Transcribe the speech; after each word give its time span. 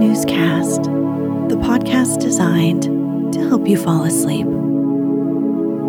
Snoozecast, 0.00 0.84
the 1.50 1.56
podcast 1.56 2.20
designed 2.20 2.84
to 3.34 3.46
help 3.46 3.68
you 3.68 3.76
fall 3.76 4.04
asleep. 4.04 4.46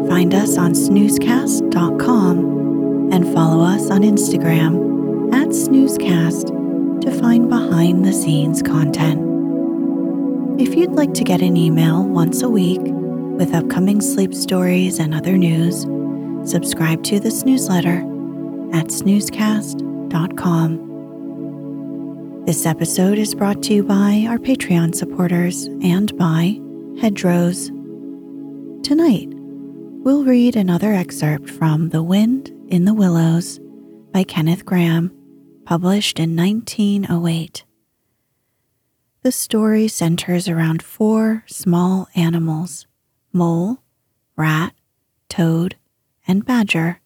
Find 0.09 0.34
us 0.34 0.58
on 0.58 0.73
snoozecast.com 0.73 3.14
and 3.14 3.34
follow 3.34 3.64
us 3.64 3.90
on 3.90 4.02
Instagram 4.02 5.34
at 5.34 5.48
snoozecast 5.48 7.00
to 7.00 7.12
find 7.22 7.48
behind 7.48 8.03
the 8.03 8.12
scenes 8.12 8.62
content. 8.62 9.22
If 10.59 10.75
you'd 10.75 10.92
like 10.92 11.14
to 11.14 11.23
get 11.23 11.42
an 11.42 11.56
email 11.56 12.03
once 12.03 12.42
a 12.42 12.50
week 12.50 12.81
with 12.84 13.53
upcoming 13.53 14.02
sleep 14.02 14.34
stories 14.34 15.00
and 15.00 15.16
other 15.16 15.38
news, 15.38 15.84
subscribe 16.44 17.02
to 17.06 17.22
this 17.22 17.46
newsletter 17.46 18.00
at 18.73 18.88
snoozecast.com. 18.88 20.91
This 22.46 22.66
episode 22.66 23.19
is 23.19 23.35
brought 23.35 23.62
to 23.63 23.74
you 23.75 23.84
by 23.84 24.25
our 24.28 24.40
Patreon 24.40 24.96
supporters 24.96 25.66
and 25.84 26.18
by 26.18 26.59
Hedgerows. 27.00 27.68
Tonight, 28.84 29.28
we'll 29.29 30.25
read 30.25 30.56
another 30.56 30.91
excerpt 30.91 31.51
from 31.51 31.90
The 31.90 32.01
Wind 32.01 32.50
in 32.68 32.85
the 32.85 32.96
Willows 32.96 33.59
by 34.12 34.24
Kenneth 34.24 34.66
Grahame, 34.66 35.12
published 35.66 36.19
in 36.19 36.35
1908. 36.35 37.63
The 39.22 39.31
story 39.31 39.88
centers 39.88 40.50
around 40.50 40.81
four 40.81 41.44
small 41.46 42.09
animals 42.16 42.88
mole, 43.31 43.84
rat, 44.35 44.74
toad, 45.30 45.75
and 46.28 46.44
badger. 46.44 47.01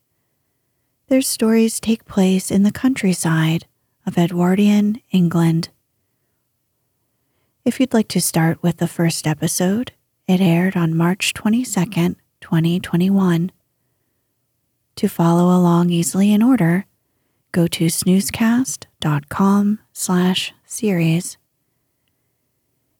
Their 1.07 1.21
stories 1.21 1.81
take 1.81 2.05
place 2.05 2.49
in 2.51 2.63
the 2.63 2.71
countryside 2.71 3.67
of 4.05 4.17
Edwardian 4.17 5.01
England. 5.11 5.69
If 7.63 7.79
you'd 7.79 7.93
like 7.93 8.07
to 8.09 8.21
start 8.21 8.61
with 8.61 8.77
the 8.77 8.87
first 8.87 9.25
episode, 9.25 9.93
it 10.27 10.41
aired 10.41 10.75
on 10.75 10.95
March 10.95 11.33
22nd, 11.33 12.15
2021. 12.41 13.51
To 14.97 15.07
follow 15.07 15.45
along 15.45 15.89
easily 15.89 16.31
in 16.31 16.43
order, 16.43 16.85
go 17.51 17.67
to 17.67 17.87
snoozecast.com 17.87 19.79
slash 19.93 20.53
series. 20.65 21.37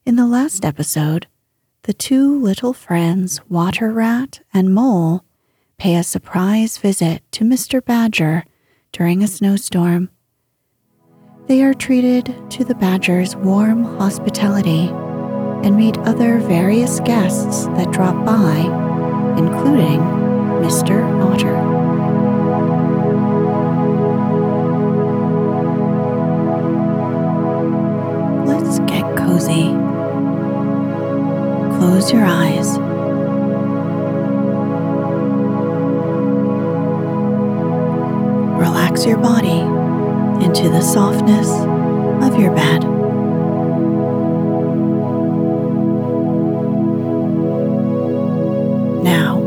In 0.04 0.16
the 0.16 0.26
last 0.26 0.64
episode, 0.64 1.26
the 1.82 1.92
two 1.92 2.36
little 2.38 2.72
friends, 2.72 3.40
Water 3.48 3.92
Rat 3.92 4.40
and 4.52 4.74
Mole, 4.74 5.24
pay 5.78 5.94
a 5.94 6.02
surprise 6.02 6.78
visit 6.78 7.22
to 7.32 7.44
Mr. 7.44 7.84
Badger 7.84 8.44
during 8.92 9.22
a 9.22 9.28
snowstorm. 9.28 10.10
They 11.48 11.62
are 11.62 11.74
treated 11.74 12.34
to 12.50 12.64
the 12.64 12.74
Badger's 12.74 13.36
warm 13.36 13.84
hospitality 13.84 14.88
and 14.88 15.76
meet 15.76 15.96
other 15.98 16.38
various 16.40 16.98
guests 16.98 17.66
that 17.66 17.92
drop 17.92 18.16
by, 18.26 18.58
including 19.38 20.00
Mr. 20.60 21.04
Otter. 21.22 21.54
Let's 28.44 28.80
get 28.90 29.16
cozy. 29.16 29.70
Close 31.78 32.12
your 32.12 32.24
eyes. 32.24 32.76
Relax 38.58 39.06
your 39.06 39.18
body 39.18 39.85
into 40.42 40.68
the 40.68 40.80
softness 40.80 41.48
of 42.24 42.38
your 42.40 42.54
bed. 42.54 42.82
Now, 49.02 49.38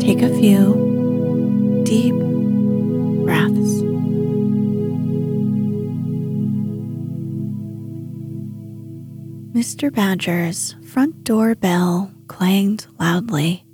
take 0.00 0.22
a 0.22 0.28
few 0.38 1.82
deep 1.84 2.14
breaths. 3.24 3.82
Mr. 9.52 9.92
Badger's 9.92 10.74
front 10.84 11.24
door 11.24 11.54
bell 11.54 12.12
clanged 12.28 12.86
loudly, 12.98 13.64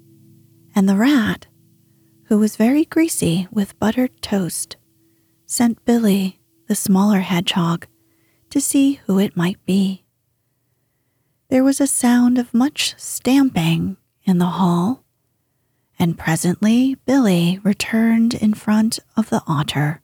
and 0.75 0.89
the 0.89 0.97
rat 0.97 1.47
who 2.33 2.39
was 2.39 2.57
very 2.57 2.87
greasy 2.87 3.47
with 3.51 3.79
buttered 3.79 4.23
toast, 4.23 4.79
sent 5.45 5.85
Billy, 5.85 6.41
the 6.67 6.75
smaller 6.75 7.21
hedgehog, 7.21 7.87
to 8.49 8.59
see 8.59 8.95
who 9.05 9.19
it 9.19 9.37
might 9.37 9.63
be. 9.67 10.03
There 11.51 11.63
was 11.63 11.79
a 11.79 11.87
sound 11.87 12.39
of 12.39 12.55
much 12.55 12.95
stamping 12.97 13.99
in 14.25 14.39
the 14.39 14.47
hall, 14.47 15.05
and 15.99 16.17
presently 16.17 16.95
Billy 17.05 17.61
returned 17.63 18.33
in 18.33 18.55
front 18.55 18.99
of 19.15 19.29
the 19.29 19.43
otter, 19.47 20.01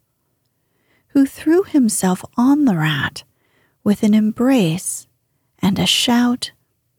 who 1.14 1.24
threw 1.24 1.62
himself 1.62 2.22
on 2.36 2.66
the 2.66 2.76
rat 2.76 3.24
with 3.82 4.02
an 4.02 4.12
embrace 4.12 5.06
and 5.60 5.78
a 5.78 5.86
shout 5.86 6.50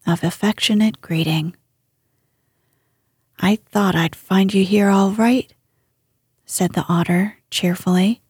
of 0.08 0.24
affectionate 0.24 1.02
greeting. 1.02 1.56
I 3.50 3.56
thought 3.56 3.96
I'd 3.96 4.16
find 4.16 4.54
you 4.54 4.64
here 4.64 4.90
all 4.90 5.10
right, 5.10 5.52
said 6.46 6.74
the 6.74 6.86
otter 6.88 7.38
cheerfully. 7.50 8.22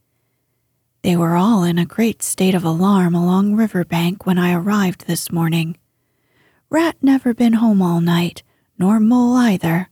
They 1.01 1.17
were 1.17 1.35
all 1.35 1.65
in 1.65 1.77
a 1.77 1.83
great 1.83 2.23
state 2.23 2.55
of 2.55 2.63
alarm 2.63 3.13
along 3.13 3.57
Riverbank 3.57 4.25
when 4.25 4.37
I 4.39 4.53
arrived 4.53 5.07
this 5.07 5.29
morning. 5.29 5.75
Rat 6.69 6.95
never 7.01 7.33
been 7.33 7.59
home 7.59 7.81
all 7.81 7.99
night, 7.99 8.43
nor 8.77 9.01
Mole 9.01 9.35
either. 9.35 9.89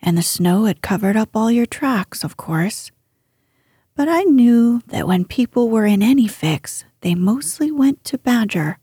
And 0.00 0.16
the 0.16 0.22
snow 0.22 0.66
had 0.66 0.82
covered 0.82 1.16
up 1.16 1.30
all 1.34 1.50
your 1.50 1.66
tracks, 1.66 2.22
of 2.22 2.36
course. 2.36 2.92
But 3.96 4.08
I 4.08 4.22
knew 4.22 4.82
that 4.86 5.08
when 5.08 5.24
people 5.24 5.68
were 5.68 5.84
in 5.84 6.00
any 6.00 6.28
fix, 6.28 6.84
they 7.00 7.16
mostly 7.16 7.72
went 7.72 8.04
to 8.04 8.18
Badger, 8.18 8.78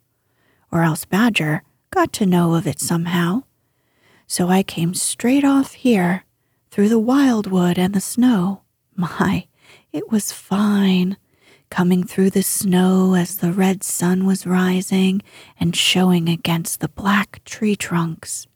or 0.69 0.83
else 0.83 1.05
Badger 1.05 1.63
got 1.91 2.11
to 2.11 2.25
know 2.25 2.55
of 2.55 2.67
it 2.67 2.81
somehow. 2.81 3.43
So 4.27 4.49
I 4.49 4.63
came 4.63 4.93
straight 4.93 5.43
off 5.43 5.73
here 5.73 6.25
through 6.71 6.89
the 6.89 6.99
wildwood 6.99 7.77
and 7.77 7.93
the 7.93 8.01
snow. 8.01 8.61
My, 8.95 9.47
it 9.91 10.11
was 10.11 10.31
fine. 10.31 11.17
Coming 11.69 12.03
through 12.03 12.29
the 12.29 12.43
snow 12.43 13.15
as 13.15 13.37
the 13.37 13.51
red 13.51 13.83
sun 13.83 14.25
was 14.25 14.47
rising 14.47 15.21
and 15.59 15.75
showing 15.75 16.29
against 16.29 16.79
the 16.79 16.87
black 16.87 17.43
tree 17.43 17.75
trunks. 17.75 18.47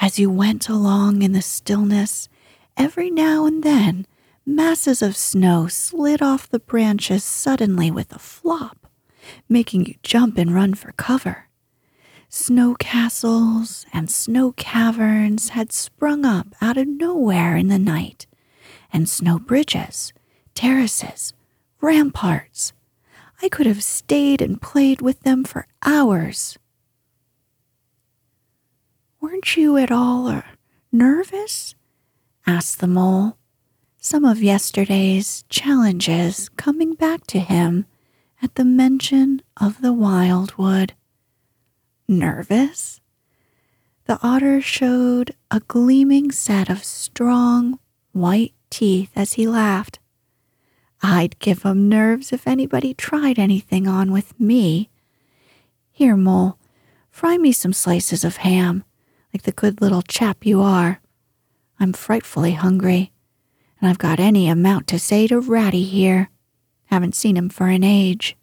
As 0.00 0.18
you 0.18 0.30
went 0.30 0.68
along 0.68 1.22
in 1.22 1.32
the 1.32 1.42
stillness, 1.42 2.28
every 2.76 3.10
now 3.10 3.44
and 3.44 3.62
then 3.62 4.06
masses 4.46 5.02
of 5.02 5.16
snow 5.16 5.66
slid 5.66 6.22
off 6.22 6.48
the 6.48 6.58
branches 6.58 7.22
suddenly 7.22 7.90
with 7.90 8.14
a 8.14 8.18
flop, 8.18 8.86
making 9.48 9.84
you 9.84 9.94
jump 10.02 10.38
and 10.38 10.54
run 10.54 10.74
for 10.74 10.92
cover. 10.92 11.47
Snow 12.40 12.76
castles 12.76 13.84
and 13.92 14.08
snow 14.08 14.52
caverns 14.52 15.48
had 15.50 15.72
sprung 15.72 16.24
up 16.24 16.54
out 16.60 16.76
of 16.76 16.86
nowhere 16.86 17.56
in 17.56 17.66
the 17.66 17.80
night, 17.80 18.28
and 18.92 19.08
snow 19.08 19.40
bridges, 19.40 20.12
terraces, 20.54 21.32
ramparts. 21.80 22.72
I 23.42 23.48
could 23.48 23.66
have 23.66 23.82
stayed 23.82 24.40
and 24.40 24.62
played 24.62 25.00
with 25.00 25.22
them 25.22 25.42
for 25.42 25.66
hours. 25.84 26.56
Weren't 29.20 29.56
you 29.56 29.76
at 29.76 29.90
all 29.90 30.28
uh, 30.28 30.42
nervous? 30.92 31.74
asked 32.46 32.78
the 32.78 32.86
mole, 32.86 33.36
some 33.98 34.24
of 34.24 34.44
yesterday's 34.44 35.44
challenges 35.48 36.48
coming 36.50 36.94
back 36.94 37.26
to 37.26 37.40
him 37.40 37.86
at 38.40 38.54
the 38.54 38.64
mention 38.64 39.42
of 39.56 39.82
the 39.82 39.92
wildwood. 39.92 40.94
Nervous? 42.08 43.00
The 44.06 44.18
otter 44.22 44.62
showed 44.62 45.34
a 45.50 45.60
gleaming 45.60 46.32
set 46.32 46.70
of 46.70 46.82
strong, 46.82 47.78
white 48.12 48.54
teeth 48.70 49.10
as 49.14 49.34
he 49.34 49.46
laughed. 49.46 49.98
I'd 51.02 51.38
give 51.38 51.66
'em 51.66 51.88
nerves 51.88 52.32
if 52.32 52.46
anybody 52.46 52.94
tried 52.94 53.38
anything 53.38 53.86
on 53.86 54.10
with 54.10 54.38
me. 54.40 54.88
Here, 55.92 56.16
Mole, 56.16 56.58
fry 57.10 57.36
me 57.36 57.52
some 57.52 57.74
slices 57.74 58.24
of 58.24 58.38
ham, 58.38 58.84
like 59.34 59.42
the 59.42 59.52
good 59.52 59.82
little 59.82 60.02
chap 60.02 60.46
you 60.46 60.62
are. 60.62 61.02
I'm 61.78 61.92
frightfully 61.92 62.52
hungry, 62.52 63.12
and 63.80 63.90
I've 63.90 63.98
got 63.98 64.18
any 64.18 64.48
amount 64.48 64.86
to 64.88 64.98
say 64.98 65.26
to 65.26 65.38
Ratty 65.40 65.84
here. 65.84 66.30
Haven't 66.86 67.14
seen 67.14 67.36
him 67.36 67.50
for 67.50 67.68
an 67.68 67.84
age. 67.84 68.34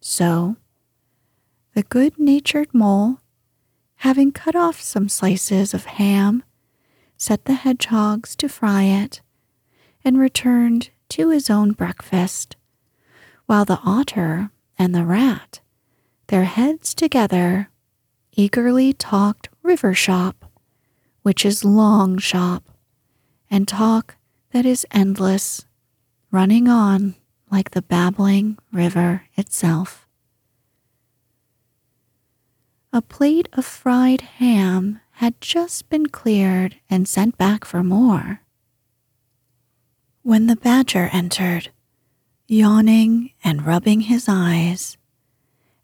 So, 0.00 0.56
the 1.76 1.82
good 1.82 2.18
natured 2.18 2.72
mole, 2.72 3.20
having 3.96 4.32
cut 4.32 4.56
off 4.56 4.80
some 4.80 5.10
slices 5.10 5.74
of 5.74 5.84
ham, 5.84 6.42
set 7.18 7.44
the 7.44 7.52
hedgehogs 7.52 8.34
to 8.34 8.48
fry 8.48 8.84
it, 8.84 9.20
and 10.02 10.18
returned 10.18 10.88
to 11.10 11.28
his 11.28 11.50
own 11.50 11.72
breakfast, 11.72 12.56
while 13.44 13.66
the 13.66 13.78
otter 13.84 14.48
and 14.78 14.94
the 14.94 15.04
rat, 15.04 15.60
their 16.28 16.44
heads 16.44 16.94
together, 16.94 17.68
eagerly 18.32 18.94
talked 18.94 19.50
river 19.62 19.92
shop, 19.92 20.50
which 21.20 21.44
is 21.44 21.62
long 21.62 22.16
shop, 22.16 22.70
and 23.50 23.68
talk 23.68 24.16
that 24.52 24.64
is 24.64 24.86
endless, 24.92 25.66
running 26.30 26.68
on 26.68 27.16
like 27.50 27.72
the 27.72 27.82
babbling 27.82 28.56
river 28.72 29.24
itself. 29.36 30.05
A 32.96 33.02
plate 33.02 33.50
of 33.52 33.66
fried 33.66 34.22
ham 34.22 35.02
had 35.20 35.38
just 35.42 35.90
been 35.90 36.06
cleared 36.06 36.76
and 36.88 37.06
sent 37.06 37.36
back 37.36 37.66
for 37.66 37.82
more. 37.82 38.40
When 40.22 40.46
the 40.46 40.56
badger 40.56 41.10
entered, 41.12 41.68
yawning 42.46 43.32
and 43.44 43.66
rubbing 43.66 44.00
his 44.08 44.30
eyes, 44.30 44.96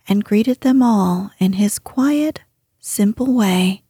and 0.08 0.24
greeted 0.24 0.62
them 0.62 0.82
all 0.82 1.32
in 1.38 1.52
his 1.52 1.78
quiet, 1.78 2.40
simple 2.80 3.34
way, 3.34 3.82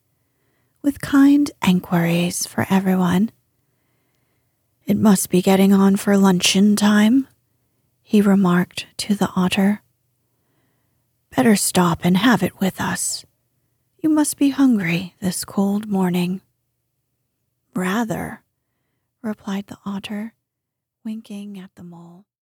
with 0.82 1.00
kind 1.00 1.48
enquiries 1.64 2.44
for 2.44 2.66
everyone. 2.68 3.30
It 4.84 4.96
must 4.96 5.30
be 5.30 5.42
getting 5.42 5.72
on 5.72 5.94
for 5.94 6.18
luncheon 6.18 6.74
time, 6.74 7.28
he 8.02 8.20
remarked 8.20 8.88
to 8.96 9.14
the 9.14 9.30
otter. 9.36 9.82
Better 11.34 11.56
stop 11.56 12.00
and 12.04 12.18
have 12.18 12.42
it 12.42 12.60
with 12.60 12.78
us. 12.78 13.24
You 14.02 14.10
must 14.10 14.36
be 14.36 14.50
hungry 14.50 15.14
this 15.20 15.46
cold 15.46 15.88
morning. 15.88 16.42
Rather, 17.74 18.42
replied 19.22 19.68
the 19.68 19.78
otter, 19.86 20.34
winking 21.06 21.58
at 21.58 21.70
the 21.74 21.84
mole. 21.84 22.26